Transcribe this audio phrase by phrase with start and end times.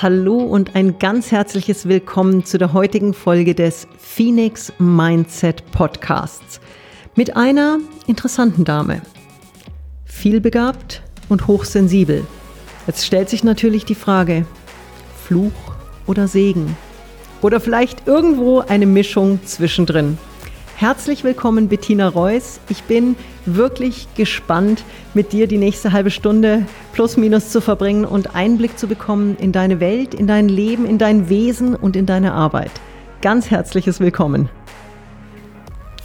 [0.00, 6.60] Hallo und ein ganz herzliches Willkommen zu der heutigen Folge des Phoenix Mindset Podcasts
[7.16, 9.02] mit einer interessanten Dame.
[10.04, 12.24] Vielbegabt und hochsensibel.
[12.86, 14.46] Jetzt stellt sich natürlich die Frage,
[15.24, 15.50] Fluch
[16.06, 16.76] oder Segen?
[17.42, 20.16] Oder vielleicht irgendwo eine Mischung zwischendrin.
[20.78, 22.60] Herzlich willkommen, Bettina Reuss.
[22.68, 28.36] Ich bin wirklich gespannt, mit dir die nächste halbe Stunde plus minus zu verbringen und
[28.36, 32.32] Einblick zu bekommen in deine Welt, in dein Leben, in dein Wesen und in deine
[32.32, 32.70] Arbeit.
[33.22, 34.50] Ganz herzliches Willkommen.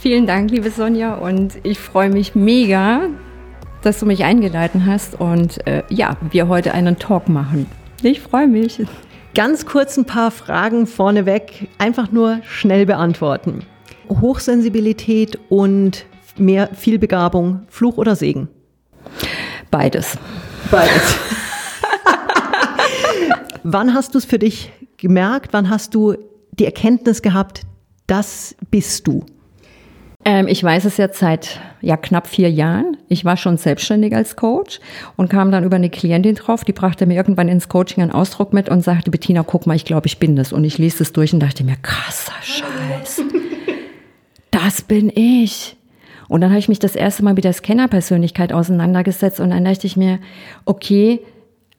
[0.01, 3.09] Vielen Dank, liebe Sonja, und ich freue mich mega,
[3.83, 7.67] dass du mich eingeladen hast und äh, ja, wir heute einen Talk machen.
[8.01, 8.83] Ich freue mich.
[9.35, 13.67] Ganz kurz ein paar Fragen vorneweg, einfach nur schnell beantworten.
[14.09, 16.05] Hochsensibilität und
[16.37, 18.47] mehr Vielbegabung, Fluch oder Segen?
[19.71, 20.17] Beides.
[20.71, 21.17] Beides.
[23.63, 25.53] Wann hast du es für dich gemerkt?
[25.53, 26.15] Wann hast du
[26.51, 27.61] die Erkenntnis gehabt,
[28.07, 29.25] das bist du?
[30.25, 32.97] Ähm, ich weiß es jetzt seit ja, knapp vier Jahren.
[33.09, 34.79] Ich war schon selbstständig als Coach
[35.17, 38.53] und kam dann über eine Klientin drauf, die brachte mir irgendwann ins Coaching einen Ausdruck
[38.53, 40.53] mit und sagte, Bettina, guck mal, ich glaube, ich bin das.
[40.53, 43.21] Und ich ließ es durch und dachte mir, krasser Scheiß
[44.53, 45.75] das bin ich.
[46.29, 49.87] Und dann habe ich mich das erste Mal mit der Scanner-Persönlichkeit auseinandergesetzt und dann dachte
[49.87, 50.19] ich mir,
[50.65, 51.19] okay,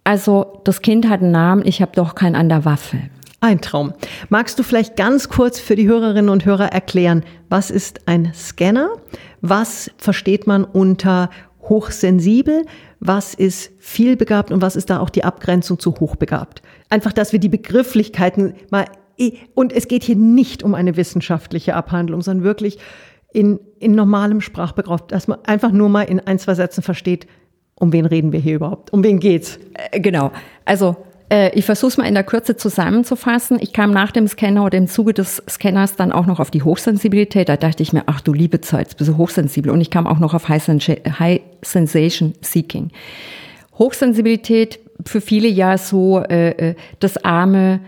[0.03, 2.98] also das Kind hat einen Namen, ich habe doch keinen an der Waffe.
[3.41, 3.95] Ein Traum.
[4.28, 8.91] Magst du vielleicht ganz kurz für die Hörerinnen und Hörer erklären, was ist ein Scanner?
[9.41, 11.30] Was versteht man unter
[11.62, 12.64] hochsensibel?
[13.00, 16.62] Was ist vielbegabt und was ist da auch die Abgrenzung zu hochbegabt?
[16.91, 18.86] Einfach, dass wir die Begrifflichkeiten mal
[19.55, 22.79] und es geht hier nicht um eine wissenschaftliche Abhandlung, sondern wirklich
[23.33, 27.27] in, in normalem Sprachgebrauch, dass man einfach nur mal in ein, zwei Sätzen versteht,
[27.75, 28.92] um wen reden wir hier überhaupt?
[28.92, 29.59] Um wen geht's?
[29.91, 30.31] Äh, genau.
[30.65, 30.97] Also
[31.31, 33.58] äh, ich versuche es mal in der Kürze zusammenzufassen.
[33.61, 36.63] Ich kam nach dem Scanner oder im Zuge des Scanners dann auch noch auf die
[36.63, 37.48] Hochsensibilität.
[37.48, 39.73] Da dachte ich mir, ach du liebe Zeit, bist du hochsensibel.
[39.73, 42.91] Und ich kam auch noch auf High, High Sensation Seeking.
[43.79, 47.81] Hochsensibilität für viele ja so äh, äh das arme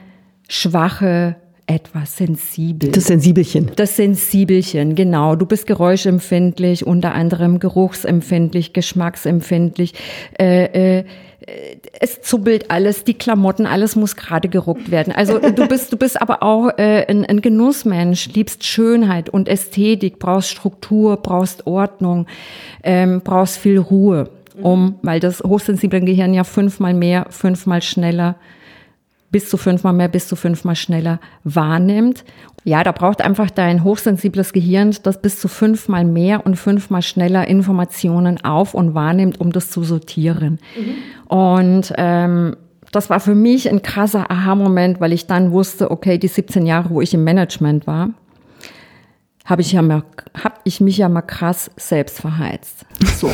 [0.49, 1.37] schwache,
[1.67, 2.93] etwas sensibel.
[2.93, 3.73] Das Sensibelchen.
[3.75, 5.35] Das Sensibelchen, genau.
[5.35, 9.95] Du bist geräuschempfindlich, unter anderem geruchsempfindlich, geschmacksempfindlich.
[10.39, 11.05] Äh, äh,
[12.01, 15.13] es zubbelt alles, die Klamotten, alles muss gerade geruckt werden.
[15.13, 20.21] Also du bist, du bist aber auch äh, ein, ein Genussmensch, liebst Schönheit und Ästhetik,
[20.21, 22.27] brauchst Struktur, brauchst Ordnung,
[22.85, 24.31] ähm, brauchst viel Ruhe,
[24.63, 28.37] um, weil das hochsensible Gehirn ja fünfmal mehr, fünfmal schneller
[29.37, 32.25] bis zu fünfmal mehr, bis zu fünfmal schneller wahrnimmt.
[32.65, 37.47] Ja, da braucht einfach dein hochsensibles Gehirn, das bis zu fünfmal mehr und fünfmal schneller
[37.47, 40.59] Informationen auf und wahrnimmt, um das zu sortieren.
[40.75, 41.37] Mhm.
[41.37, 42.57] Und ähm,
[42.93, 46.89] das war für mich ein krasser Aha-Moment, weil ich dann wusste, okay, die 17 Jahre,
[46.89, 48.09] wo ich im Management war,
[49.47, 50.03] habe ich ja mal,
[50.43, 52.85] hab ich mich ja mal krass selbst verheizt.
[53.17, 53.31] So.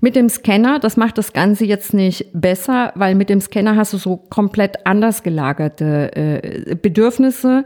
[0.00, 3.92] mit dem Scanner, das macht das Ganze jetzt nicht besser, weil mit dem Scanner hast
[3.92, 7.64] du so komplett anders gelagerte äh, Bedürfnisse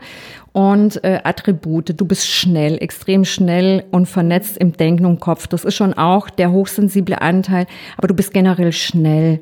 [0.52, 2.00] und äh, Attribute.
[2.00, 5.46] Du bist schnell, extrem schnell und vernetzt im Denken und Kopf.
[5.46, 7.66] Das ist schon auch der hochsensible Anteil,
[7.98, 9.40] aber du bist generell schnell.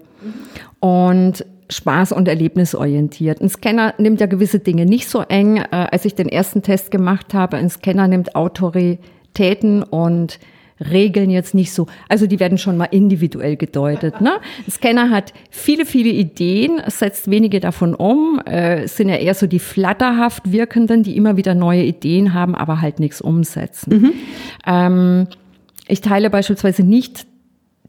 [0.80, 3.41] Und Spaß- und Erlebnisorientiert.
[3.41, 5.59] Ein Scanner nimmt ja gewisse Dinge nicht so eng.
[5.59, 10.39] Äh, als ich den ersten Test gemacht habe, ein Scanner nimmt Autoritäten und
[10.81, 11.87] Regeln jetzt nicht so.
[12.09, 14.21] Also die werden schon mal individuell gedeutet.
[14.21, 14.39] Ne?
[14.67, 18.41] Ein Scanner hat viele, viele Ideen, setzt wenige davon um.
[18.47, 22.55] Äh, es sind ja eher so die flatterhaft wirkenden, die immer wieder neue Ideen haben,
[22.55, 23.95] aber halt nichts umsetzen.
[23.95, 24.12] Mhm.
[24.67, 25.27] Ähm,
[25.89, 27.27] ich teile beispielsweise nicht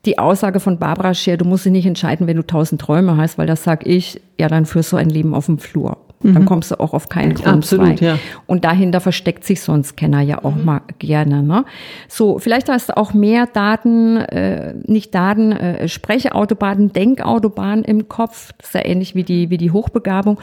[0.06, 3.38] die Aussage von Barbara Scher, du musst dich nicht entscheiden, wenn du tausend Träume hast,
[3.38, 5.98] weil das sag ich, ja, dann führst du ein Leben auf dem Flur.
[6.22, 6.34] Mhm.
[6.34, 7.48] Dann kommst du auch auf keinen Grund.
[7.48, 8.18] Absolut, ja.
[8.46, 10.66] Und dahinter versteckt sich so ein Scanner ja auch mhm.
[10.66, 11.44] mal gerne.
[11.44, 11.66] Ne?
[12.08, 18.54] So, vielleicht hast du auch mehr Daten, äh, nicht Daten, äh, Sprechautobahnen, Denkautobahnen im Kopf.
[18.58, 20.40] Das ist ja ähnlich wie die, wie die Hochbegabung.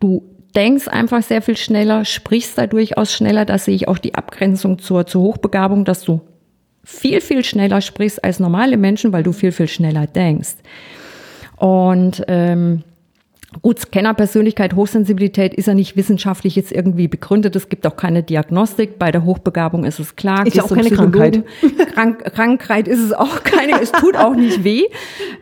[0.00, 0.22] Du
[0.56, 3.44] denkst einfach sehr viel schneller, sprichst da durchaus schneller.
[3.44, 6.20] Da sehe ich auch die Abgrenzung zur, zur Hochbegabung, dass du
[6.84, 10.56] viel, viel schneller sprichst als normale Menschen, weil du viel, viel schneller denkst.
[11.56, 12.82] Und ähm,
[13.62, 17.56] Gut, Scannerpersönlichkeit, Hochsensibilität ist ja nicht wissenschaftlich jetzt irgendwie begründet.
[17.56, 18.96] Es gibt auch keine Diagnostik.
[18.96, 20.46] Bei der Hochbegabung ist es klar.
[20.46, 21.42] Ist ja auch keine Krankheit.
[21.92, 23.80] Krank Krankheit ist es auch keine.
[23.82, 24.84] es tut auch nicht weh.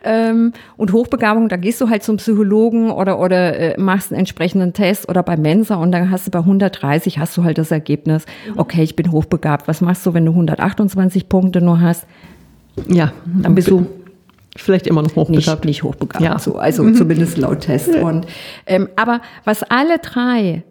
[0.03, 4.73] Ähm, und Hochbegabung, da gehst du halt zum Psychologen oder, oder äh, machst einen entsprechenden
[4.73, 8.25] Test oder bei Mensa und dann hast du bei 130 hast du halt das Ergebnis.
[8.57, 9.67] Okay, ich bin hochbegabt.
[9.67, 12.07] Was machst du, wenn du 128 Punkte nur hast?
[12.87, 13.85] Ja, dann bist du
[14.63, 15.65] Vielleicht immer noch hochbegabt.
[15.65, 16.39] Nicht, nicht hochbegabt, ja.
[16.39, 16.95] so, also mhm.
[16.95, 17.95] zumindest laut Test.
[17.95, 18.25] Und,
[18.65, 20.63] ähm, aber was alle drei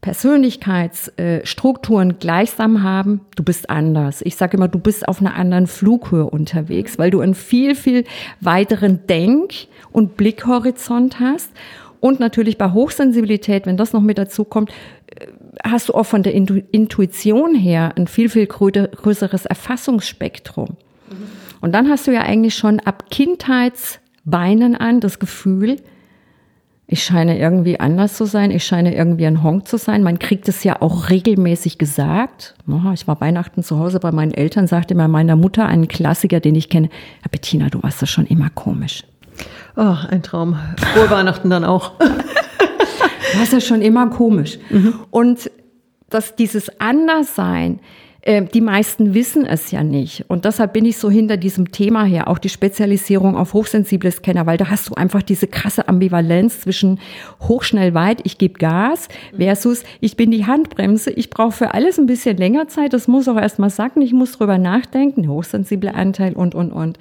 [0.00, 4.22] Persönlichkeitsstrukturen gleichsam haben, du bist anders.
[4.22, 8.04] Ich sage immer, du bist auf einer anderen Flughöhe unterwegs, weil du einen viel, viel
[8.40, 11.50] weiteren Denk- und Blickhorizont hast.
[11.98, 14.70] Und natürlich bei Hochsensibilität, wenn das noch mit dazu kommt,
[15.06, 15.26] äh,
[15.64, 20.76] hast du auch von der Intuition her ein viel, viel größeres Erfassungsspektrum.
[21.60, 25.76] Und dann hast du ja eigentlich schon ab Kindheitsbeinen an das Gefühl,
[26.88, 30.04] ich scheine irgendwie anders zu sein, ich scheine irgendwie ein Honk zu sein.
[30.04, 32.54] Man kriegt es ja auch regelmäßig gesagt.
[32.94, 36.54] Ich war Weihnachten zu Hause bei meinen Eltern, sagte mir meiner Mutter, einen Klassiker, den
[36.54, 36.88] ich kenne,
[37.22, 39.02] ja, Bettina, du warst doch schon immer komisch.
[39.76, 40.56] Oh, ein Traum.
[40.76, 41.92] Frohe Weihnachten dann auch.
[41.98, 44.58] du warst ja schon immer komisch.
[44.70, 44.94] Mhm.
[45.10, 45.50] Und
[46.08, 47.80] dass dieses Anderssein,
[48.26, 50.24] ähm, die meisten wissen es ja nicht.
[50.26, 54.46] Und deshalb bin ich so hinter diesem Thema her, auch die Spezialisierung auf hochsensible Scanner,
[54.46, 56.98] weil da hast du einfach diese krasse Ambivalenz zwischen
[57.40, 59.06] hochschnell weit, ich gebe Gas,
[59.36, 63.28] versus ich bin die Handbremse, ich brauche für alles ein bisschen länger Zeit, das muss
[63.28, 66.98] auch erstmal sacken, ich muss drüber nachdenken, hochsensible Anteil und, und, und.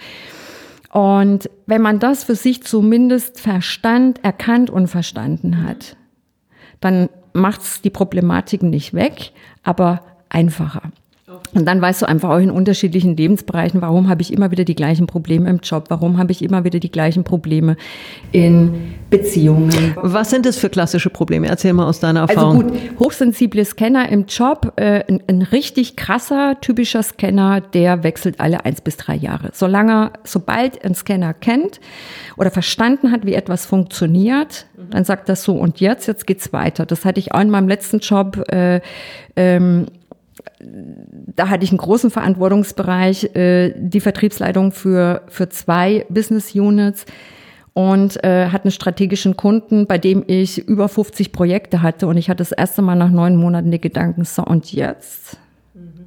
[0.92, 5.98] Und wenn man das für sich zumindest verstand, erkannt und verstanden hat,
[6.81, 9.31] dann macht es die Problematiken nicht weg,
[9.63, 10.92] aber einfacher.
[11.54, 14.76] Und dann weißt du einfach auch in unterschiedlichen Lebensbereichen, warum habe ich immer wieder die
[14.76, 17.78] gleichen Probleme im Job, warum habe ich immer wieder die gleichen Probleme
[18.32, 19.96] in Beziehungen.
[19.96, 21.48] Was sind das für klassische Probleme?
[21.48, 22.64] Erzähl mal aus deiner also Erfahrung.
[22.64, 28.40] Also gut, hochsensible Scanner im Job, äh, ein, ein, richtig krasser, typischer Scanner, der wechselt
[28.40, 29.52] alle eins bis drei Jahre.
[29.54, 31.80] Solange, sobald ein Scanner kennt
[32.38, 36.86] oder verstanden hat, wie etwas funktioniert, dann sagt das so und jetzt, jetzt geht's weiter.
[36.86, 38.44] Das hatte ich auch in meinem letzten Job.
[38.52, 38.82] Äh,
[39.38, 39.86] ähm,
[41.36, 47.06] da hatte ich einen großen Verantwortungsbereich, äh, die Vertriebsleitung für, für zwei Business Units
[47.74, 52.30] und äh, hatte einen strategischen Kunden, bei dem ich über 50 Projekte hatte und ich
[52.30, 55.38] hatte das erste Mal nach neun Monaten die Gedanken, so und jetzt?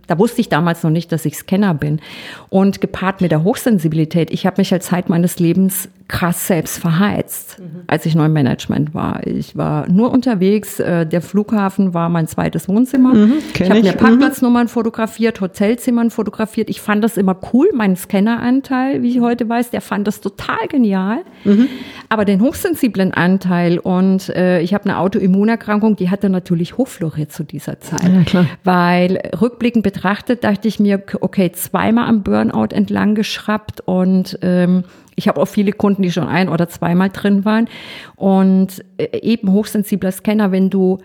[0.09, 2.01] Da wusste ich damals noch nicht, dass ich Scanner bin.
[2.49, 7.59] Und gepaart mit der Hochsensibilität, ich habe mich halt Zeit meines Lebens krass selbst verheizt,
[7.59, 7.83] mhm.
[7.87, 9.27] als ich neu im Management war.
[9.27, 10.81] Ich war nur unterwegs.
[10.81, 13.13] Äh, der Flughafen war mein zweites Wohnzimmer.
[13.13, 13.99] Mhm, ich habe mir mhm.
[13.99, 14.69] Parkplatznummern mhm.
[14.69, 16.71] fotografiert, Hotelzimmern fotografiert.
[16.71, 17.69] Ich fand das immer cool.
[17.75, 21.19] Mein Scanneranteil, wie ich heute weiß, der fand das total genial.
[21.45, 21.69] Mhm.
[22.09, 27.45] Aber den hochsensiblen Anteil und äh, ich habe eine Autoimmunerkrankung, die hatte natürlich hochfloriert zu
[27.45, 28.33] dieser Zeit.
[28.33, 34.85] Ja, Weil rückblickend betrachtet dachte ich mir, okay, zweimal am Burnout entlang geschraubt und ähm,
[35.19, 37.69] ich habe auch viele Kunden, die schon ein oder zweimal drin waren.
[38.15, 40.99] Und äh, eben hochsensibler Scanner, wenn du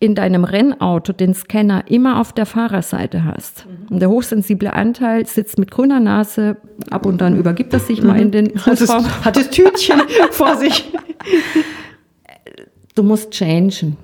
[0.00, 3.66] in deinem Rennauto den Scanner immer auf der Fahrerseite hast.
[3.66, 3.88] Mhm.
[3.90, 6.56] Und der hochsensible Anteil sitzt mit grüner Nase,
[6.90, 8.08] ab und dann übergibt er sich mhm.
[8.08, 10.92] mal in den das, hat das Tütchen vor sich.
[12.94, 13.96] Du musst changen.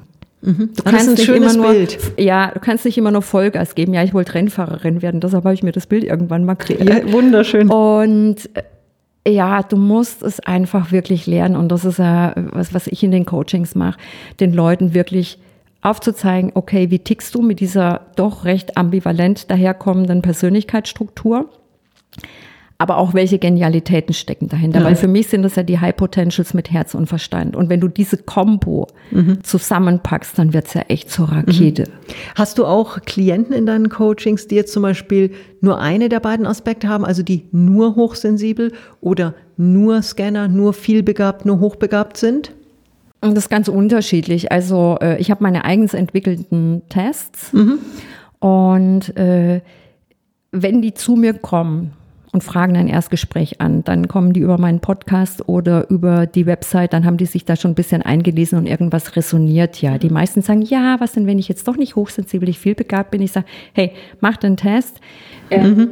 [0.44, 0.70] Mhm.
[0.76, 1.98] Du kannst nicht immer nur, Bild.
[2.18, 3.94] ja, du kannst nicht immer nur Vollgas geben.
[3.94, 5.20] Ja, ich wollte Rennfahrerin werden.
[5.20, 6.88] Deshalb habe ich mir das Bild irgendwann mal kreiert.
[6.88, 7.70] Ja, wunderschön.
[7.70, 11.56] Und äh, ja, du musst es einfach wirklich lernen.
[11.56, 13.98] Und das ist ja was, was ich in den Coachings mache,
[14.38, 15.38] den Leuten wirklich
[15.80, 21.50] aufzuzeigen, okay, wie tickst du mit dieser doch recht ambivalent daherkommenden Persönlichkeitsstruktur?
[22.84, 24.80] Aber auch welche Genialitäten stecken dahinter.
[24.80, 24.84] Ja.
[24.84, 27.56] Weil für mich sind das ja die High Potentials mit Herz und Verstand.
[27.56, 29.42] Und wenn du diese Combo mhm.
[29.42, 31.84] zusammenpackst, dann wird's ja echt zur Rakete.
[31.84, 32.12] Mhm.
[32.34, 35.30] Hast du auch Klienten in deinen Coachings, die jetzt zum Beispiel
[35.62, 41.46] nur eine der beiden Aspekte haben, also die nur hochsensibel oder nur Scanner, nur vielbegabt,
[41.46, 42.52] nur hochbegabt sind?
[43.22, 44.52] Das ist ganz unterschiedlich.
[44.52, 47.78] Also äh, ich habe meine eigens entwickelten Tests mhm.
[48.40, 49.62] und äh,
[50.50, 51.94] wenn die zu mir kommen,
[52.34, 53.84] und fragen ein Erstgespräch an.
[53.84, 57.54] Dann kommen die über meinen Podcast oder über die Website, dann haben die sich da
[57.54, 59.98] schon ein bisschen eingelesen und irgendwas resoniert ja.
[59.98, 63.12] Die meisten sagen, ja, was denn, wenn ich jetzt doch nicht hochsensibel, ich viel begabt
[63.12, 63.22] bin?
[63.22, 65.00] Ich sage, hey, mach den Test.
[65.48, 65.88] Ähm, mhm.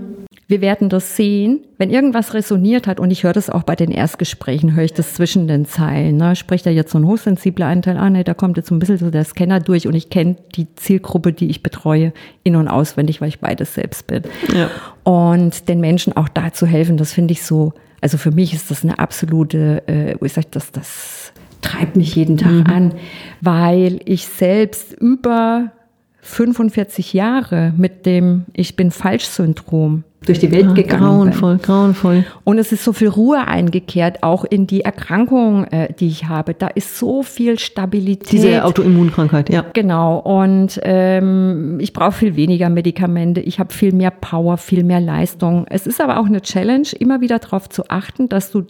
[0.52, 3.90] Wir werden das sehen, wenn irgendwas resoniert hat, und ich höre das auch bei den
[3.90, 6.18] Erstgesprächen, höre ich das zwischen den Zeilen.
[6.18, 6.36] Ne?
[6.36, 8.98] Spricht da jetzt so ein hochsensibler Anteil an, nee, da kommt jetzt so ein bisschen
[8.98, 13.22] so der Scanner durch und ich kenne die Zielgruppe, die ich betreue, in- und auswendig,
[13.22, 14.24] weil ich beides selbst bin.
[14.54, 14.68] Ja.
[15.04, 18.70] Und den Menschen auch da zu helfen, das finde ich so, also für mich ist
[18.70, 21.32] das eine absolute, äh, wo ich sage, das, das
[21.62, 22.66] treibt mich jeden Tag mhm.
[22.66, 22.94] an,
[23.40, 25.72] weil ich selbst über
[26.20, 31.62] 45 Jahre mit dem Ich bin falsch Syndrom durch die Welt ja, gegangen grauenvoll, bin.
[31.62, 36.28] Grauenvoll, Und es ist so viel Ruhe eingekehrt, auch in die Erkrankung, äh, die ich
[36.28, 36.54] habe.
[36.54, 38.32] Da ist so viel Stabilität.
[38.32, 39.64] Diese Autoimmunkrankheit, ja.
[39.72, 40.18] Genau.
[40.18, 43.40] Und ähm, ich brauche viel weniger Medikamente.
[43.40, 45.66] Ich habe viel mehr Power, viel mehr Leistung.
[45.68, 48.66] Es ist aber auch eine Challenge, immer wieder darauf zu achten, dass du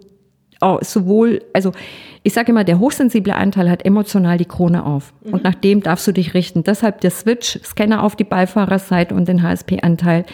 [0.62, 1.72] oh, sowohl, also
[2.22, 5.12] ich sage immer, der hochsensible Anteil hat emotional die Krone auf.
[5.24, 5.34] Mhm.
[5.34, 6.62] Und nach dem darfst du dich richten.
[6.62, 10.24] Deshalb der Switch, Scanner auf die Beifahrerseite und den HSP-Anteil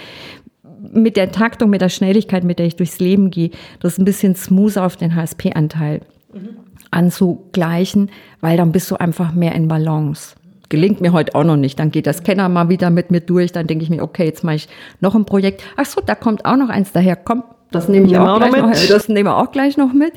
[0.92, 4.34] mit der Taktung, mit der Schnelligkeit, mit der ich durchs Leben gehe, das ein bisschen
[4.34, 6.00] smoother auf den HSP-Anteil
[6.32, 6.48] mhm.
[6.90, 10.34] anzugleichen, weil dann bist du einfach mehr in Balance.
[10.68, 11.78] Gelingt mir heute auch noch nicht.
[11.78, 13.52] Dann geht der Scanner mal wieder mit mir durch.
[13.52, 14.68] Dann denke ich mir, okay, jetzt mache ich
[15.00, 15.62] noch ein Projekt.
[15.76, 17.16] Ach so, da kommt auch noch eins daher.
[17.16, 18.90] Komm, das nehme ich auch, auch gleich noch, mit.
[18.90, 20.12] das nehmen wir auch gleich noch mit.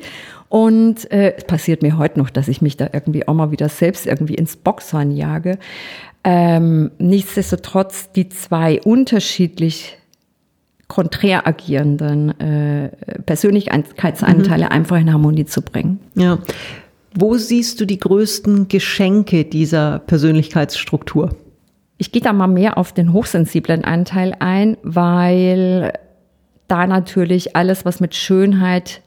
[0.50, 3.70] Und äh, es passiert mir heute noch, dass ich mich da irgendwie auch mal wieder
[3.70, 5.58] selbst irgendwie ins Boxhorn jage.
[6.24, 9.96] Ähm, nichtsdestotrotz die zwei unterschiedlich
[10.92, 12.90] konträr agierenden äh,
[13.24, 14.70] Persönlichkeitsanteile mhm.
[14.70, 16.00] einfach in Harmonie zu bringen.
[16.14, 16.38] Ja.
[17.14, 21.34] Wo siehst du die größten Geschenke dieser Persönlichkeitsstruktur?
[21.96, 25.94] Ich gehe da mal mehr auf den hochsensiblen Anteil ein, weil
[26.68, 29.00] da natürlich alles, was mit Schönheit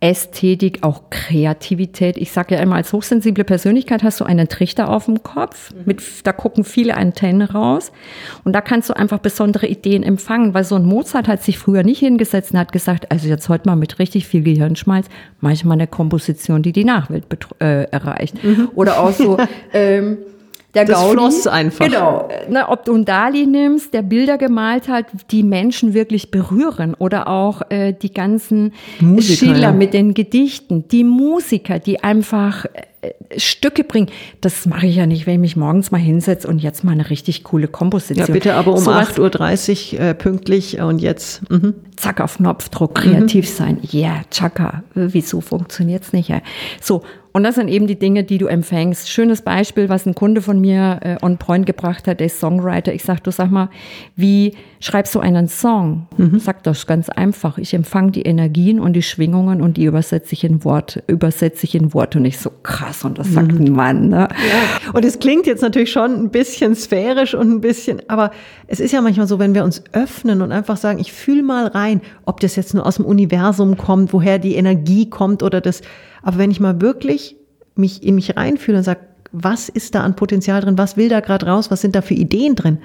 [0.00, 2.18] Ästhetik, auch Kreativität.
[2.18, 5.82] Ich sage ja immer, als hochsensible Persönlichkeit hast du einen Trichter auf dem Kopf, mhm.
[5.86, 7.92] mit, da gucken viele Antennen raus
[8.44, 11.82] und da kannst du einfach besondere Ideen empfangen, weil so ein Mozart hat sich früher
[11.82, 15.06] nicht hingesetzt und hat gesagt, also jetzt heute mal mit richtig viel Gehirnschmalz
[15.40, 17.24] manchmal eine Komposition, die die Nachwelt
[17.60, 18.44] äh, erreicht.
[18.44, 18.68] Mhm.
[18.74, 19.38] Oder auch so...
[19.72, 20.18] ähm,
[20.76, 21.12] der das Gaudi.
[21.12, 21.86] floss einfach.
[21.86, 22.28] Genau.
[22.48, 26.94] Ne, ob du einen Dali nimmst, der Bilder gemalt hat, die Menschen wirklich berühren.
[26.98, 29.72] Oder auch äh, die ganzen Musiker, Schiller ja.
[29.72, 30.86] mit den Gedichten.
[30.88, 32.82] Die Musiker, die einfach äh,
[33.36, 34.08] Stücke bringen.
[34.40, 37.10] Das mache ich ja nicht, wenn ich mich morgens mal hinsetze und jetzt mal eine
[37.10, 38.26] richtig coole Komposition.
[38.26, 41.48] Ja, bitte aber um so 8.30 Uhr äh, pünktlich und jetzt.
[41.50, 41.74] Mhm.
[41.96, 43.54] Zack, auf Knopfdruck, kreativ mhm.
[43.54, 43.78] sein.
[43.82, 44.82] Ja, yeah, tschakka.
[44.94, 46.28] Wieso funktioniert's nicht?
[46.28, 46.40] Ja?
[46.80, 47.02] So,
[47.36, 49.10] und das sind eben die Dinge, die du empfängst.
[49.10, 52.94] Schönes Beispiel, was ein Kunde von mir äh, on point gebracht hat, der ist Songwriter.
[52.94, 53.68] Ich sag, du sag mal,
[54.16, 56.06] wie schreibst du einen Song?
[56.16, 56.38] Mhm.
[56.38, 57.58] Sag das ganz einfach.
[57.58, 61.74] Ich empfange die Energien und die Schwingungen und die übersetze ich in Wort, übersetze ich
[61.74, 63.66] in Wort und ich so krass und das sagt mhm.
[63.66, 64.08] ein Mann.
[64.08, 64.28] Ne?
[64.30, 64.92] Ja.
[64.92, 68.30] Und es klingt jetzt natürlich schon ein bisschen sphärisch und ein bisschen, aber
[68.66, 71.66] es ist ja manchmal so, wenn wir uns öffnen und einfach sagen, ich fühle mal
[71.66, 75.82] rein, ob das jetzt nur aus dem Universum kommt, woher die Energie kommt oder das
[76.26, 77.36] aber wenn ich mal wirklich
[77.76, 79.00] mich in mich reinfühle und sage,
[79.30, 82.14] was ist da an Potenzial drin, was will da gerade raus, was sind da für
[82.14, 82.78] Ideen drin,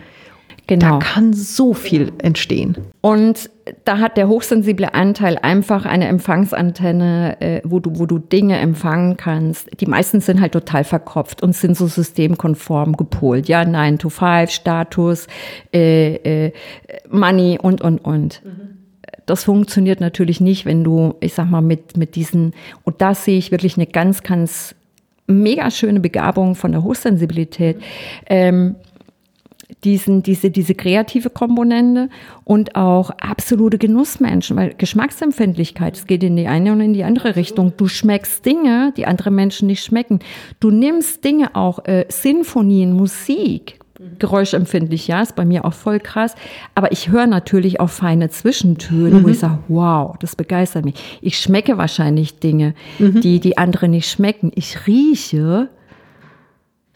[0.67, 0.99] Genau.
[0.99, 2.77] Da kann so viel entstehen.
[3.01, 3.49] Und
[3.83, 9.17] da hat der hochsensible Anteil einfach eine Empfangsantenne, äh, wo, du, wo du Dinge empfangen
[9.17, 9.69] kannst.
[9.81, 13.47] Die meisten sind halt total verkopft und sind so systemkonform gepolt.
[13.47, 15.27] Ja, 9 to 5, Status,
[15.73, 16.53] äh, äh,
[17.09, 18.41] Money und, und, und.
[18.43, 18.71] Mhm
[19.25, 22.53] das funktioniert natürlich nicht, wenn du, ich sag mal, mit, mit diesen,
[22.83, 24.75] und da sehe ich wirklich eine ganz, ganz
[25.27, 27.81] mega schöne Begabung von der Hochsensibilität.
[28.27, 28.75] Ähm,
[29.83, 32.09] diesen, diese, diese kreative Komponente
[32.43, 37.35] und auch absolute Genussmenschen, weil Geschmacksempfindlichkeit, es geht in die eine und in die andere
[37.35, 37.73] Richtung.
[37.77, 40.19] Du schmeckst Dinge, die andere Menschen nicht schmecken.
[40.59, 43.79] Du nimmst Dinge auch, äh, Sinfonien, Musik,
[44.19, 46.35] geräuschempfindlich, ja, ist bei mir auch voll krass.
[46.75, 49.23] Aber ich höre natürlich auch feine Zwischentöne, mhm.
[49.23, 51.19] wo ich sage, wow, das begeistert mich.
[51.21, 53.21] Ich schmecke wahrscheinlich Dinge, mhm.
[53.21, 54.51] die die andere nicht schmecken.
[54.55, 55.69] Ich rieche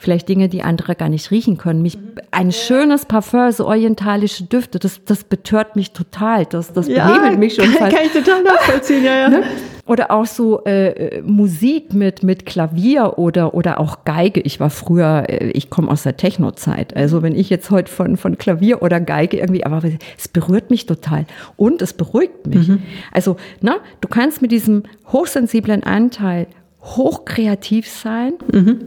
[0.06, 1.82] vielleicht Dinge, die andere gar nicht riechen können.
[1.82, 1.98] Mich,
[2.30, 6.46] ein schönes Parfum, so orientalische Düfte, das, das betört mich total.
[6.46, 7.96] Das, das ja, behebelt mich schon kann, fast.
[7.96, 9.30] Kann ich total nachvollziehen, ja, ja.
[9.30, 9.44] Ne?
[9.88, 14.42] Oder auch so äh, äh, Musik mit, mit Klavier oder, oder auch Geige.
[14.42, 16.96] Ich war früher, äh, ich komme aus der Techno-Zeit.
[16.96, 19.82] Also wenn ich jetzt heute von, von Klavier oder Geige irgendwie, aber
[20.18, 21.26] es berührt mich total
[21.58, 22.68] und es beruhigt mich.
[22.68, 22.84] Mhm.
[23.12, 26.46] Also, na, du kannst mit diesem hochsensiblen Anteil
[26.86, 28.34] hochkreativ sein.
[28.52, 28.82] Mhm.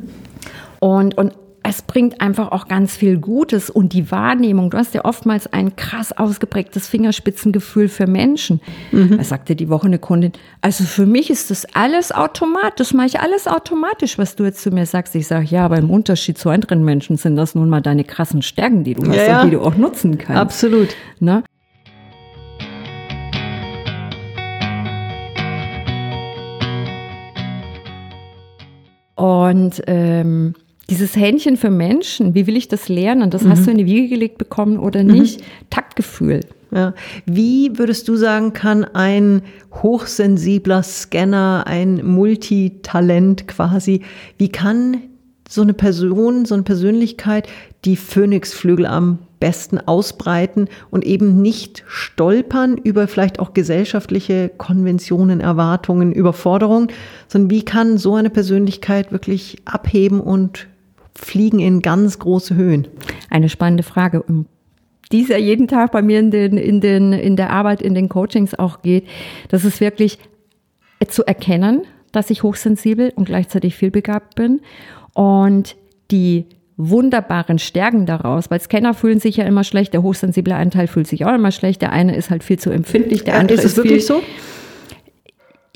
[0.80, 4.70] Und, und es bringt einfach auch ganz viel Gutes und die Wahrnehmung.
[4.70, 8.60] Du hast ja oftmals ein krass ausgeprägtes Fingerspitzengefühl für Menschen.
[8.90, 9.18] Mhm.
[9.18, 10.32] Da sagte die Woche eine Kundin,
[10.62, 14.62] also für mich ist das alles automatisch, das mache ich alles automatisch, was du jetzt
[14.62, 15.14] zu mir sagst.
[15.14, 18.40] Ich sage, ja, aber im Unterschied zu anderen Menschen sind das nun mal deine krassen
[18.40, 20.40] Stärken, die du hast ja, und die du auch nutzen kannst.
[20.40, 20.88] Absolut.
[21.18, 21.42] Ne?
[29.16, 30.54] Und ähm,
[30.90, 33.30] dieses Händchen für Menschen, wie will ich das lernen?
[33.30, 33.50] Das mhm.
[33.50, 35.12] hast du in die Wiege gelegt bekommen oder mhm.
[35.12, 35.40] nicht?
[35.40, 35.44] Mhm.
[35.70, 36.40] Taktgefühl.
[36.70, 36.94] Ja.
[37.24, 39.42] Wie würdest du sagen, kann ein
[39.82, 44.02] hochsensibler Scanner, ein Multitalent quasi,
[44.36, 44.98] wie kann
[45.48, 47.48] so eine Person, so eine Persönlichkeit
[47.86, 56.12] die Phönixflügel am besten ausbreiten und eben nicht stolpern über vielleicht auch gesellschaftliche Konventionen, Erwartungen,
[56.12, 56.88] Überforderungen,
[57.28, 60.66] sondern wie kann so eine Persönlichkeit wirklich abheben und
[61.20, 62.88] fliegen in ganz große Höhen?
[63.30, 64.46] Eine spannende Frage, um
[65.10, 67.94] die es ja jeden Tag bei mir in, den, in, den, in der Arbeit, in
[67.94, 69.06] den Coachings auch geht.
[69.48, 70.18] Das ist wirklich
[71.08, 71.82] zu erkennen,
[72.12, 74.60] dass ich hochsensibel und gleichzeitig vielbegabt bin
[75.14, 75.76] und
[76.10, 76.46] die
[76.76, 81.24] wunderbaren Stärken daraus, weil Scanner fühlen sich ja immer schlecht, der hochsensible Anteil fühlt sich
[81.24, 83.76] auch immer schlecht, der eine ist halt viel zu empfindlich, der andere ist es ist
[83.78, 84.22] wirklich viel, so?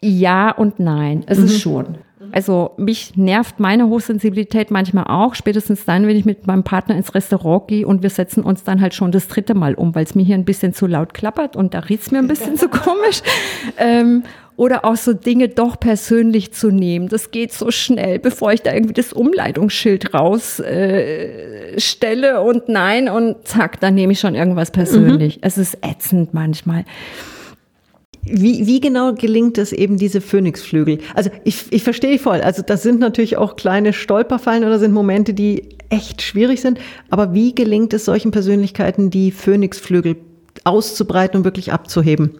[0.00, 1.44] Ja und nein, es mhm.
[1.46, 1.98] ist schon.
[2.30, 7.14] Also mich nervt meine Hochsensibilität manchmal auch, spätestens dann, wenn ich mit meinem Partner ins
[7.14, 10.14] Restaurant gehe und wir setzen uns dann halt schon das dritte Mal um, weil es
[10.14, 13.22] mir hier ein bisschen zu laut klappert und da riecht's mir ein bisschen zu komisch.
[13.78, 14.24] Ähm,
[14.56, 17.08] oder auch so Dinge doch persönlich zu nehmen.
[17.08, 23.08] Das geht so schnell, bevor ich da irgendwie das Umleitungsschild rausstelle äh, stelle und nein
[23.08, 25.36] und zack, dann nehme ich schon irgendwas persönlich.
[25.36, 25.42] Mhm.
[25.42, 26.84] Es ist ätzend manchmal.
[28.24, 30.98] Wie, wie genau gelingt es eben diese Phönixflügel?
[31.14, 32.40] Also ich, ich verstehe voll.
[32.40, 36.78] Also das sind natürlich auch kleine Stolperfallen oder sind Momente, die echt schwierig sind.
[37.10, 40.16] Aber wie gelingt es solchen Persönlichkeiten, die Phönixflügel
[40.64, 42.38] auszubreiten und wirklich abzuheben?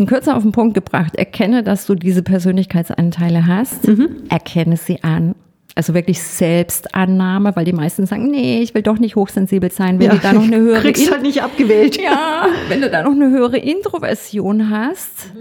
[0.00, 4.22] in Kürze auf den Punkt gebracht, erkenne, dass du diese Persönlichkeitsanteile hast, mhm.
[4.30, 5.34] erkenne sie an.
[5.80, 10.08] Also wirklich Selbstannahme, weil die meisten sagen, nee, ich will doch nicht hochsensibel sein, wenn
[10.08, 11.98] ja, du da noch eine höhere kriegst halt nicht abgewählt.
[11.98, 15.32] Ja, wenn du da noch eine höhere Introversion hast,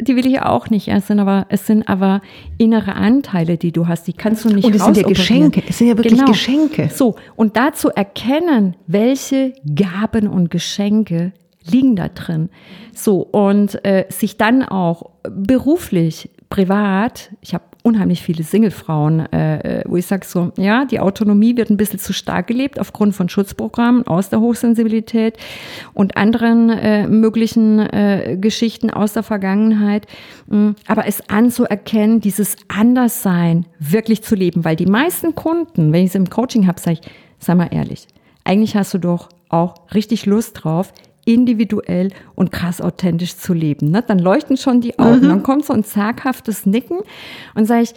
[0.00, 0.88] die will ich auch nicht.
[0.88, 2.22] Es sind aber, es sind aber
[2.56, 5.76] innere Anteile, die du hast, die kannst du nicht Und es sind ja Geschenke, es
[5.76, 6.30] sind ja wirklich genau.
[6.30, 6.88] Geschenke.
[6.90, 12.48] So, und da zu erkennen, welche Gaben und Geschenke liegen da drin.
[12.94, 19.84] So, und äh, sich dann auch beruflich, privat, ich habe unheimlich viele Singlefrauen, äh, äh
[19.86, 23.28] wo ich sage so, ja, die Autonomie wird ein bisschen zu stark gelebt aufgrund von
[23.28, 25.36] Schutzprogrammen aus der Hochsensibilität
[25.92, 30.06] und anderen äh, möglichen äh, Geschichten aus der Vergangenheit.
[30.46, 36.08] Mm, aber es anzuerkennen, dieses Anderssein wirklich zu leben, weil die meisten Kunden, wenn ich
[36.08, 38.08] es im Coaching habe, sage ich, sag mal ehrlich,
[38.44, 40.92] eigentlich hast du doch auch richtig Lust drauf,
[41.24, 43.90] individuell und krass authentisch zu leben.
[43.90, 44.04] Ne?
[44.06, 45.28] Dann leuchten schon die Augen, mhm.
[45.28, 46.98] dann kommt so ein zaghaftes Nicken
[47.54, 47.94] und sage ich,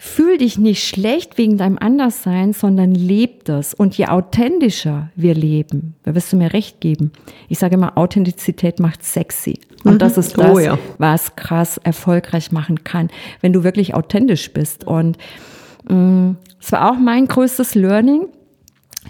[0.00, 3.74] fühl dich nicht schlecht wegen deinem Anderssein, sondern leb das.
[3.74, 7.10] Und je authentischer wir leben, da wirst du mir recht geben.
[7.48, 9.58] Ich sage immer, Authentizität macht sexy.
[9.84, 9.98] Und mhm.
[9.98, 10.78] das ist das, oh, ja.
[10.98, 13.08] was krass erfolgreich machen kann,
[13.40, 14.84] wenn du wirklich authentisch bist.
[14.84, 15.18] Und
[15.84, 16.36] es mm,
[16.70, 18.28] war auch mein größtes Learning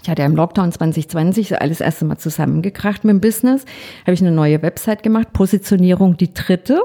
[0.01, 3.65] ich hatte ja im Lockdown 2020 alles erste Mal zusammengekracht mit dem Business.
[4.01, 6.81] Habe ich eine neue Website gemacht, Positionierung die dritte.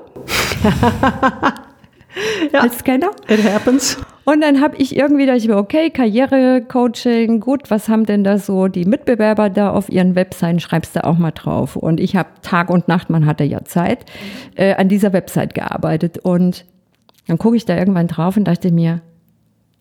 [2.53, 3.11] ja, als Scanner.
[3.29, 3.98] It happens.
[4.24, 8.38] Und dann habe ich irgendwie da ich mir, okay, Karrierecoaching, gut, was haben denn da
[8.38, 10.61] so die Mitbewerber da auf ihren Webseiten?
[10.61, 11.77] Schreibst du auch mal drauf.
[11.77, 14.07] Und ich habe Tag und Nacht, man hatte ja Zeit,
[14.55, 16.18] äh, an dieser Website gearbeitet.
[16.18, 16.64] Und
[17.27, 19.03] dann gucke ich da irgendwann drauf und dachte mir,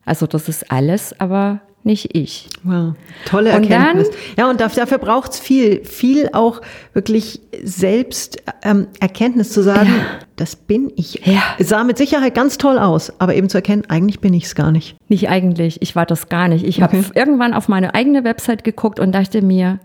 [0.04, 2.48] also das ist alles, aber nicht ich.
[2.62, 2.94] Wow,
[3.26, 4.08] tolle Erkenntnis.
[4.08, 6.62] Und dann, ja, und dafür braucht es viel, viel auch
[6.94, 10.04] wirklich selbst ähm, Erkenntnis zu sagen, ja.
[10.36, 11.20] das bin ich.
[11.26, 11.42] Ja.
[11.58, 14.54] Es sah mit Sicherheit ganz toll aus, aber eben zu erkennen, eigentlich bin ich es
[14.54, 14.96] gar nicht.
[15.08, 16.64] Nicht eigentlich, ich war das gar nicht.
[16.64, 17.02] Ich okay.
[17.02, 19.78] habe irgendwann auf meine eigene Website geguckt und dachte mir,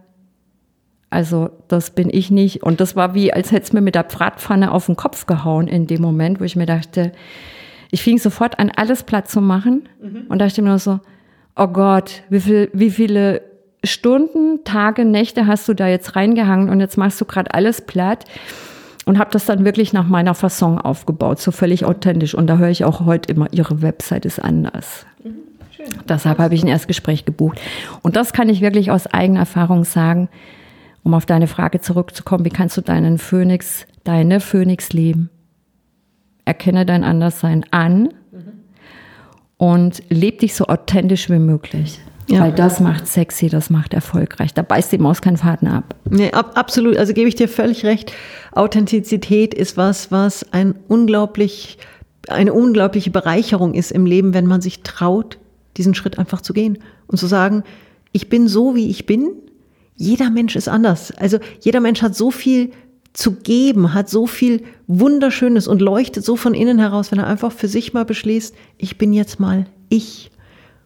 [1.10, 2.64] also das bin ich nicht.
[2.64, 5.68] Und das war wie, als hätte es mir mit der Bratpfanne auf den Kopf gehauen
[5.68, 7.12] in dem Moment, wo ich mir dachte,
[7.92, 10.28] ich fing sofort an, alles platt zu machen mhm.
[10.30, 11.00] und dachte mir nur so,
[11.60, 13.41] oh Gott, wie, viel, wie viele
[13.84, 18.26] Stunden, Tage, Nächte hast du da jetzt reingehangen und jetzt machst du gerade alles platt
[19.06, 22.34] und habe das dann wirklich nach meiner Fasson aufgebaut, so völlig authentisch.
[22.34, 25.06] Und da höre ich auch heute immer, ihre Website ist anders.
[25.24, 25.36] Mhm,
[26.08, 27.60] Deshalb habe ich ein Erstgespräch gebucht.
[28.02, 30.30] Und das kann ich wirklich aus eigener Erfahrung sagen,
[31.04, 35.30] um auf deine Frage zurückzukommen, wie kannst du deinen Phönix, deine Phönix leben?
[36.45, 38.10] Erkenne dein Anderssein an,
[39.60, 42.00] und leb dich so authentisch wie möglich.
[42.30, 42.41] Ja.
[42.41, 44.54] Weil das macht sexy, das macht erfolgreich.
[44.54, 45.95] Da beißt die Maus keinen Faden ab.
[46.10, 46.95] Nee, ab, absolut.
[46.95, 48.13] Also gebe ich dir völlig recht.
[48.54, 51.78] Authentizität ist was, was ein unglaublich,
[52.30, 55.39] eine unglaubliche Bereicherung ist im Leben, wenn man sich traut,
[55.76, 57.63] diesen Schritt einfach zu gehen und zu sagen,
[58.12, 59.32] ich bin so, wie ich bin.
[59.95, 61.12] Jeder Mensch ist anders.
[61.12, 62.72] Also jeder Mensch hat so viel
[63.13, 67.52] zu geben, hat so viel Wunderschönes und leuchtet so von innen heraus, wenn er einfach
[67.52, 70.32] für sich mal beschließt, ich bin jetzt mal ich.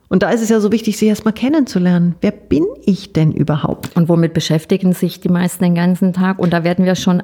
[0.09, 2.15] Und da ist es ja so wichtig, sie erst mal kennenzulernen.
[2.21, 3.95] Wer bin ich denn überhaupt?
[3.95, 6.37] Und womit beschäftigen sich die meisten den ganzen Tag?
[6.39, 7.23] Und da werden wir schon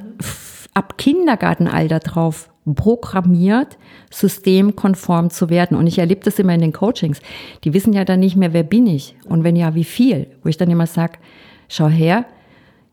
[0.74, 3.78] ab Kindergartenalter drauf programmiert,
[4.12, 5.78] systemkonform zu werden.
[5.78, 7.22] Und ich erlebe das immer in den Coachings.
[7.64, 10.28] Die wissen ja dann nicht mehr, wer bin ich und wenn ja, wie viel.
[10.44, 11.20] Wo ich dann immer sage,
[11.68, 12.26] schau her,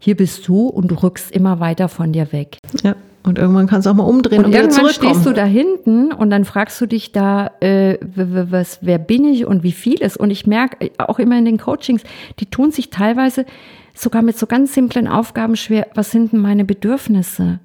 [0.07, 2.59] hier bist du und du rückst immer weiter von dir weg.
[2.85, 2.95] Ja.
[3.25, 5.15] Und irgendwann kannst du auch mal umdrehen und, Und wieder irgendwann zurückkommen.
[5.15, 9.47] stehst du da hinten und dann fragst du dich da, äh, was, wer bin ich
[9.47, 10.17] und wie viel ist.
[10.17, 12.05] Und ich merke äh, auch immer in den Coachings,
[12.39, 13.47] die tun sich teilweise
[13.95, 15.89] sogar mit so ganz simplen Aufgaben schwer.
[15.97, 17.59] Was sind denn meine Bedürfnisse?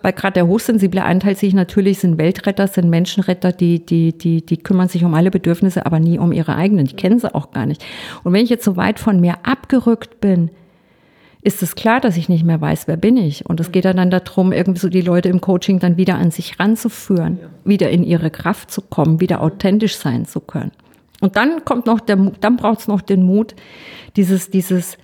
[0.00, 4.56] Weil gerade der hochsensible Anteil sich natürlich sind Weltretter, sind Menschenretter, die, die, die, die
[4.56, 6.86] kümmern sich um alle Bedürfnisse, aber nie um ihre eigenen.
[6.86, 7.84] Die kennen sie auch gar nicht.
[8.22, 10.48] Und wenn ich jetzt so weit von mir abgerückt bin,
[11.44, 13.44] ist es klar, dass ich nicht mehr weiß, wer bin ich.
[13.44, 16.58] Und es geht dann darum, irgendwie so die Leute im Coaching dann wieder an sich
[16.58, 20.72] ranzuführen, wieder in ihre Kraft zu kommen, wieder authentisch sein zu können.
[21.20, 23.54] Und dann kommt noch der, dann braucht es noch den Mut,
[24.16, 24.96] dieses, dieses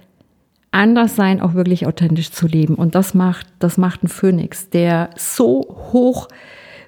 [0.70, 2.74] Anderssein auch wirklich authentisch zu leben.
[2.74, 5.61] Und das macht, das macht ein Phönix, der so
[5.92, 6.29] hoch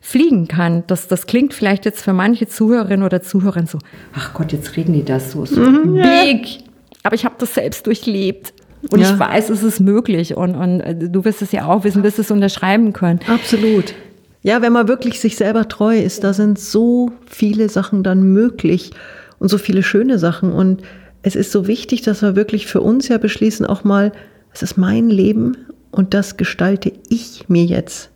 [0.00, 0.84] fliegen kann.
[0.86, 3.78] Das, das klingt vielleicht jetzt für manche Zuhörerinnen oder Zuhörer so,
[4.14, 6.64] ach Gott, jetzt reden die das so, so big.
[7.02, 8.54] Aber ich habe das selbst durchlebt.
[8.90, 9.12] Und Ja.
[9.12, 10.36] ich weiß, es ist möglich.
[10.36, 13.20] Und, und äh, du wirst es ja auch wissen, wirst es unterschreiben können.
[13.26, 13.94] Absolut.
[14.42, 18.90] Ja, wenn man wirklich sich selber treu ist, da sind so viele Sachen dann möglich
[19.38, 20.52] und so viele schöne Sachen.
[20.52, 20.82] Und
[21.22, 24.12] es ist so wichtig, dass wir wirklich für uns ja beschließen, auch mal,
[24.52, 25.56] es ist mein Leben
[25.92, 28.10] und das gestalte ich mir jetzt.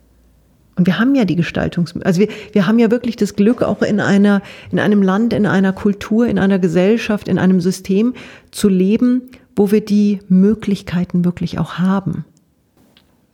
[0.75, 3.81] Und wir haben ja die Gestaltungs, also wir, wir haben ja wirklich das Glück, auch
[3.81, 8.13] in einer, in einem Land, in einer Kultur, in einer Gesellschaft, in einem System
[8.51, 9.23] zu leben,
[9.57, 12.23] wo wir die Möglichkeiten wirklich auch haben.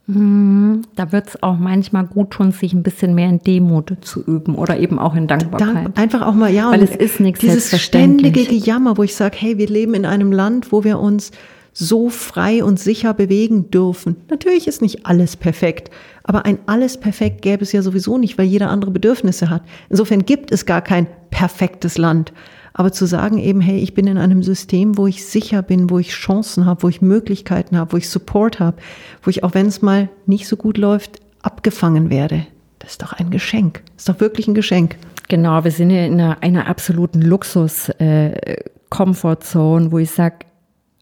[0.06, 4.54] Da wird es auch manchmal gut tun, sich ein bisschen mehr in Demut zu üben
[4.54, 5.76] oder eben auch in Dankbarkeit.
[5.86, 6.70] Dank, einfach auch mal, ja.
[6.70, 10.04] Weil und es ist nichts Dieses ständige Gejammer, wo ich sage, hey, wir leben in
[10.04, 11.30] einem Land, wo wir uns
[11.72, 14.16] so frei und sicher bewegen dürfen.
[14.28, 15.90] Natürlich ist nicht alles perfekt,
[16.22, 19.62] aber ein alles perfekt gäbe es ja sowieso nicht, weil jeder andere Bedürfnisse hat.
[19.88, 22.32] Insofern gibt es gar kein perfektes Land.
[22.76, 26.00] Aber zu sagen eben, hey, ich bin in einem System, wo ich sicher bin, wo
[26.00, 28.78] ich Chancen habe, wo ich Möglichkeiten habe, wo ich Support habe,
[29.22, 32.48] wo ich auch wenn es mal nicht so gut läuft, abgefangen werde.
[32.80, 33.84] Das ist doch ein Geschenk.
[33.94, 34.96] Das ist doch wirklich ein Geschenk.
[35.28, 40.38] Genau, wir sind ja in einer, einer absoluten Luxus-Comfort-Zone, wo ich sage,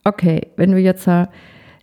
[0.04, 1.28] okay, wenn du jetzt ein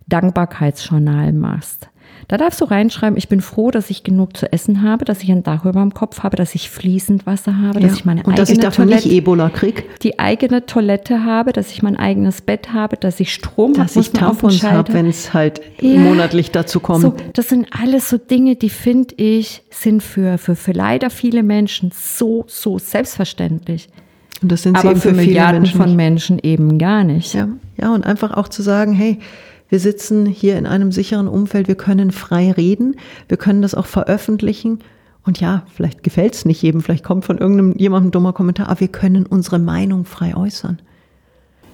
[0.06, 1.89] Dankbarkeitsjournal machst,
[2.28, 5.30] da darfst du reinschreiben, ich bin froh, dass ich genug zu essen habe, dass ich
[5.32, 8.26] ein Dach über dem Kopf habe, dass ich fließend Wasser habe, dass ich meine und
[8.28, 11.96] eigene dass ich davon Toilette, nicht Ebola krieg, die eigene Toilette habe, dass ich mein
[11.96, 15.98] eigenes Bett habe, dass ich Strom habe, dass ich Tampons habe, wenn es halt Ja.
[15.98, 17.00] monatlich dazu kommt.
[17.02, 21.42] So, das sind alles so Dinge, die finde ich, sind für, für, für leider viele
[21.42, 23.88] Menschen so, so selbstverständlich.
[24.42, 25.96] und das sind sie Aber eben für, für viele Milliarden Menschen von.
[25.96, 27.34] Menschen eben gar nicht.
[27.34, 27.48] Ja,
[27.80, 29.18] ja, und einfach auch zu sagen, hey,
[29.70, 32.96] wir sitzen hier in einem sicheren Umfeld, wir können frei reden,
[33.28, 34.80] wir können das auch veröffentlichen.
[35.24, 38.68] Und ja, vielleicht gefällt es nicht jedem, vielleicht kommt von irgendeinem jemandem ein dummer Kommentar,
[38.68, 40.80] aber wir können unsere Meinung frei äußern.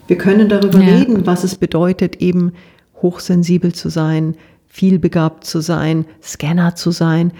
[0.08, 0.96] Wir können darüber Ja.
[0.96, 2.52] reden, was es bedeutet, eben
[3.02, 7.32] hochsensibel zu sein, vielbegabt zu sein, Scanner zu sein,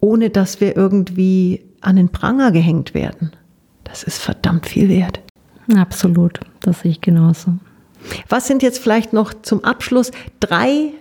[0.00, 3.32] ohne dass wir irgendwie an den Pranger gehängt werden.
[3.84, 5.20] Das ist verdammt viel wert.
[5.76, 7.54] Absolut, das sehe ich genauso.
[8.28, 10.10] Was sind jetzt vielleicht noch zum Abschluss
[10.40, 10.92] drei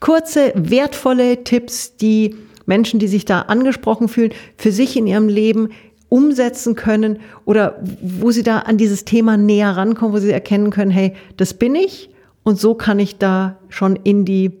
[0.00, 5.70] kurze, wertvolle Tipps, die Menschen, die sich da angesprochen fühlen, für sich in ihrem Leben
[6.08, 10.90] umsetzen können oder wo sie da an dieses Thema näher rankommen, wo sie erkennen können,
[10.90, 12.10] hey, das bin ich
[12.44, 14.52] und so kann ich da schon in die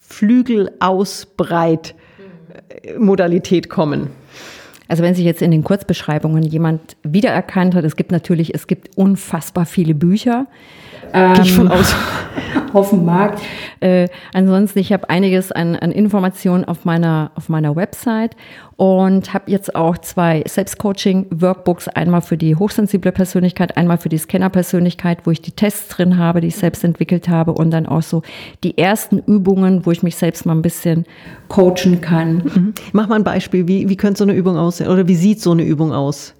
[0.00, 1.94] Flügel ausbreit
[2.98, 4.10] Modalität kommen.
[4.90, 8.96] Also wenn sich jetzt in den Kurzbeschreibungen jemand wiedererkannt hat, es gibt natürlich, es gibt
[8.96, 10.46] unfassbar viele Bücher.
[11.12, 11.94] Gehe ich von aus.
[12.72, 13.40] auf dem Markt.
[13.80, 18.36] Äh, ansonsten, ich habe einiges an, an Informationen auf meiner, auf meiner Website
[18.76, 25.26] und habe jetzt auch zwei Selbstcoaching-Workbooks, einmal für die hochsensible Persönlichkeit, einmal für die Scanner-Persönlichkeit,
[25.26, 28.22] wo ich die Tests drin habe, die ich selbst entwickelt habe und dann auch so
[28.64, 31.04] die ersten Übungen, wo ich mich selbst mal ein bisschen
[31.48, 32.72] coachen kann.
[32.92, 33.66] Mach mal ein Beispiel.
[33.68, 34.79] Wie, wie könnte so eine Übung aussehen?
[34.88, 36.34] Oder wie sieht so eine Übung aus?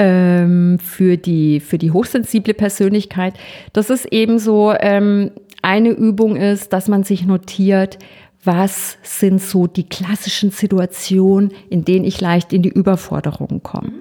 [0.00, 3.34] ähm, für, die, für die hochsensible Persönlichkeit,
[3.74, 7.98] dass es eben so ähm, eine Übung ist, dass man sich notiert,
[8.42, 13.92] was sind so die klassischen Situationen, in denen ich leicht in die Überforderung komme.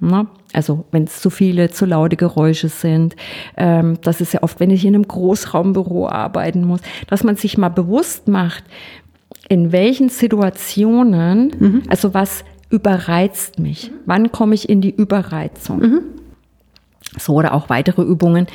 [0.00, 0.26] Ne?
[0.54, 3.14] Also wenn es zu viele, zu laute Geräusche sind,
[3.58, 7.58] ähm, das ist ja oft, wenn ich in einem Großraumbüro arbeiten muss, dass man sich
[7.58, 8.64] mal bewusst macht,
[9.50, 16.00] in welchen Situationen, also was überreizt mich, wann komme ich in die Überreizung.
[17.18, 18.46] So oder auch weitere Übungen,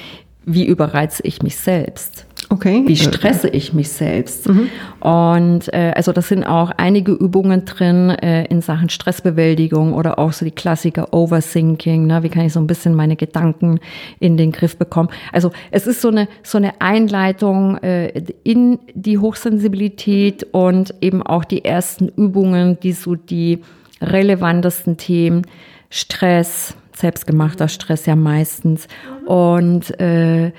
[0.45, 2.25] wie überreize ich mich selbst.
[2.49, 2.83] Okay.
[2.85, 4.47] Wie stresse ich mich selbst?
[4.47, 4.69] Mhm.
[5.01, 10.31] Und äh, also das sind auch einige Übungen drin äh, in Sachen Stressbewältigung oder auch
[10.31, 12.07] so die Klassiker Overthinking.
[12.07, 12.23] Ne?
[12.23, 13.81] Wie kann ich so ein bisschen meine Gedanken
[14.19, 15.09] in den Griff bekommen?
[15.33, 21.43] Also es ist so eine so eine Einleitung äh, in die Hochsensibilität und eben auch
[21.43, 23.61] die ersten Übungen, die so die
[24.01, 25.43] relevantesten Themen
[25.89, 28.87] Stress, selbstgemachter Stress ja meistens
[29.25, 30.51] und äh,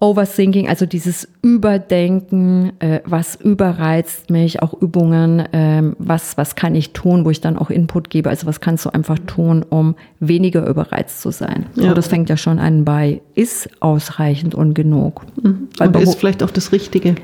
[0.00, 6.92] Overthinking, also dieses Überdenken, äh, was überreizt mich, auch Übungen, ähm, was, was kann ich
[6.92, 10.66] tun, wo ich dann auch Input gebe, also was kannst du einfach tun, um weniger
[10.66, 11.66] überreizt zu sein.
[11.76, 11.88] Ja.
[11.88, 15.22] So, das fängt ja schon an bei, ist ausreichend und genug.
[15.42, 15.68] Mhm.
[15.80, 17.14] Und ist vielleicht auch das Richtige.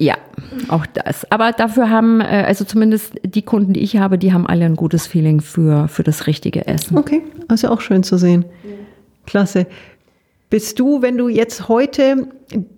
[0.00, 0.14] Ja,
[0.68, 1.30] auch das.
[1.32, 4.76] Aber dafür haben, äh, also zumindest die Kunden, die ich habe, die haben alle ein
[4.76, 6.96] gutes Feeling für, für das richtige Essen.
[6.96, 8.44] Okay, also auch schön zu sehen.
[9.26, 9.66] Klasse.
[10.50, 12.28] Bist du, wenn du jetzt heute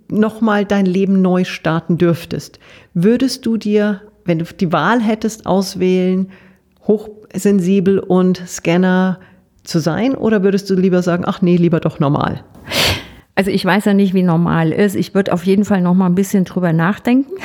[0.08, 2.58] nochmal dein Leben neu starten dürftest,
[2.94, 6.30] würdest du dir, wenn du die Wahl hättest, auswählen,
[6.86, 9.20] hochsensibel und Scanner
[9.62, 10.14] zu sein?
[10.14, 12.42] Oder würdest du lieber sagen, ach nee, lieber doch normal?
[13.34, 14.94] Also ich weiß ja nicht, wie normal ist.
[14.96, 17.32] Ich würde auf jeden Fall noch mal ein bisschen drüber nachdenken.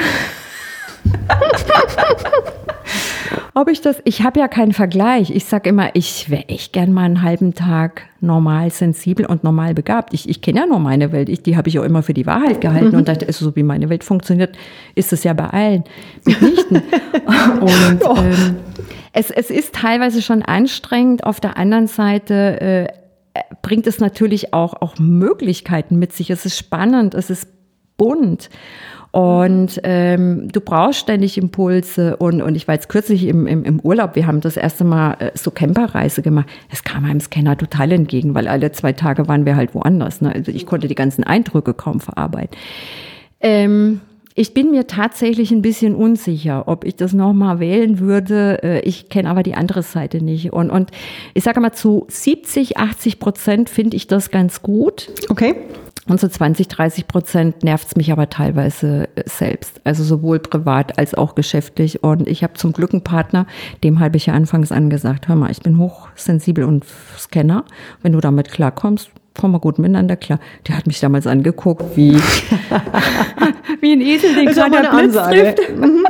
[3.57, 5.29] Ob ich das, ich habe ja keinen Vergleich.
[5.33, 9.73] Ich sage immer, ich wäre echt gern mal einen halben Tag normal sensibel und normal
[9.73, 10.13] begabt.
[10.13, 11.29] Ich, ich kenne ja nur meine Welt.
[11.29, 12.97] Ich, die habe ich auch immer für die Wahrheit gehalten mhm.
[12.97, 14.57] und dachte, also so wie meine Welt funktioniert,
[14.95, 15.85] ist es ja bei allen
[16.25, 16.81] mitnichten.
[17.61, 18.57] und ähm,
[19.13, 21.23] es, es ist teilweise schon anstrengend.
[21.23, 22.87] Auf der anderen Seite äh,
[23.61, 26.29] bringt es natürlich auch, auch Möglichkeiten mit sich.
[26.29, 27.47] Es ist spannend, es ist
[27.97, 28.49] bunt.
[29.11, 32.17] Und ähm, du brauchst ständig Impulse.
[32.17, 35.13] Und, und ich war jetzt kürzlich im, im, im Urlaub, wir haben das erste Mal
[35.19, 36.47] äh, so Camperreise gemacht.
[36.69, 40.19] Es kam einem Scanner total entgegen, weil alle zwei Tage waren wir halt woanders.
[40.19, 40.33] Ne?
[40.33, 42.57] Also ich konnte die ganzen Eindrücke kaum verarbeiten.
[43.39, 44.01] Ähm,
[44.37, 48.61] ich bin mir tatsächlich ein bisschen unsicher, ob ich das nochmal wählen würde.
[48.63, 50.51] Äh, ich kenne aber die andere Seite nicht.
[50.51, 50.91] Und, und
[51.33, 55.09] ich sage mal, zu 70, 80 Prozent finde ich das ganz gut.
[55.29, 55.55] Okay.
[56.07, 59.79] Und so 20, 30 Prozent nervt es mich aber teilweise äh, selbst.
[59.85, 62.03] Also sowohl privat als auch geschäftlich.
[62.03, 63.47] Und ich habe zum Glück einen Partner,
[63.85, 66.85] dem habe ich ja anfangs angesagt, hör mal, ich bin hochsensibel und
[67.17, 67.63] Scanner.
[68.03, 70.39] Wenn du damit klarkommst, kommen wir gut miteinander klar.
[70.67, 72.15] Der hat mich damals angeguckt, wie,
[73.81, 75.55] wie ein Esel, den gerade der Blitz Ansage.
[75.55, 75.75] trifft.
[75.77, 76.05] Mhm.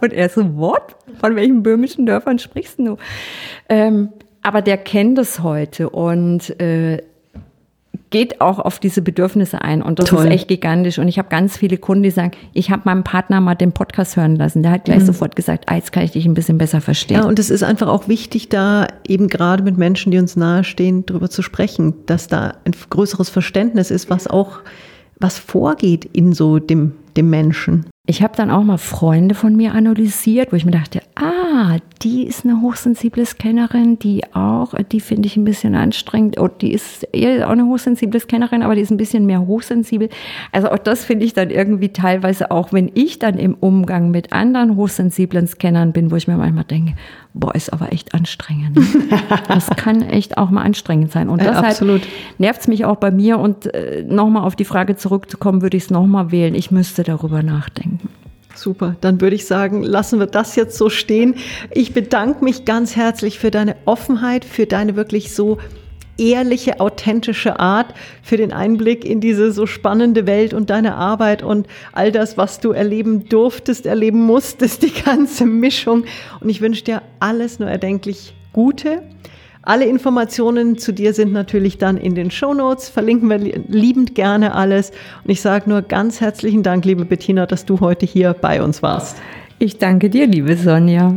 [0.00, 0.96] Und er so, what?
[1.20, 2.96] Von welchen böhmischen Dörfern sprichst du?
[3.68, 4.10] Ähm,
[4.42, 6.98] aber der kennt es heute und äh,
[8.10, 10.26] geht auch auf diese Bedürfnisse ein und das Toll.
[10.26, 10.98] ist echt gigantisch.
[10.98, 14.16] Und ich habe ganz viele Kunden, die sagen, ich habe meinem Partner mal den Podcast
[14.16, 14.62] hören lassen.
[14.62, 15.06] Der hat gleich mhm.
[15.06, 17.18] sofort gesagt, ah, jetzt kann ich dich ein bisschen besser verstehen.
[17.18, 21.06] Ja, und es ist einfach auch wichtig, da eben gerade mit Menschen, die uns nahestehen,
[21.06, 24.60] darüber zu sprechen, dass da ein größeres Verständnis ist, was auch
[25.20, 27.86] was vorgeht in so dem, dem Menschen.
[28.06, 32.26] Ich habe dann auch mal Freunde von mir analysiert, wo ich mir dachte, ah, die
[32.26, 36.36] ist eine hochsensible Scannerin, die auch, die finde ich ein bisschen anstrengend.
[36.38, 39.46] Und oh, die ist eher auch eine hochsensible Scannerin, aber die ist ein bisschen mehr
[39.46, 40.10] hochsensibel.
[40.52, 44.34] Also auch das finde ich dann irgendwie teilweise auch, wenn ich dann im Umgang mit
[44.34, 46.92] anderen hochsensiblen Scannern bin, wo ich mir manchmal denke,
[47.32, 48.78] boah, ist aber echt anstrengend.
[49.48, 51.30] das kann echt auch mal anstrengend sein.
[51.30, 52.02] Und deshalb
[52.36, 53.38] nervt es mich auch bei mir.
[53.38, 56.54] Und äh, nochmal auf die Frage zurückzukommen, würde ich es nochmal wählen.
[56.54, 57.93] Ich müsste darüber nachdenken.
[58.54, 61.34] Super, dann würde ich sagen, lassen wir das jetzt so stehen.
[61.70, 65.58] Ich bedanke mich ganz herzlich für deine Offenheit, für deine wirklich so
[66.16, 71.66] ehrliche, authentische Art, für den Einblick in diese so spannende Welt und deine Arbeit und
[71.92, 76.04] all das, was du erleben durftest, erleben musstest, die ganze Mischung.
[76.40, 79.02] Und ich wünsche dir alles nur erdenklich Gute.
[79.66, 82.90] Alle Informationen zu dir sind natürlich dann in den Show Notes.
[82.90, 84.90] Verlinken wir liebend gerne alles.
[85.24, 88.82] Und ich sage nur ganz herzlichen Dank, liebe Bettina, dass du heute hier bei uns
[88.82, 89.16] warst.
[89.58, 91.14] Ich danke dir, liebe Sonja.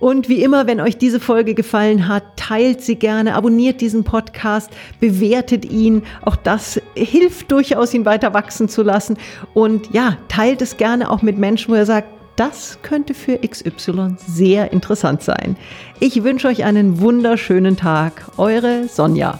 [0.00, 4.70] Und wie immer, wenn euch diese Folge gefallen hat, teilt sie gerne, abonniert diesen Podcast,
[4.98, 6.02] bewertet ihn.
[6.22, 9.18] Auch das hilft durchaus, ihn weiter wachsen zu lassen.
[9.52, 14.16] Und ja, teilt es gerne auch mit Menschen, wo ihr sagt, das könnte für XY
[14.26, 15.56] sehr interessant sein.
[16.00, 18.30] Ich wünsche euch einen wunderschönen Tag.
[18.36, 19.38] Eure Sonja.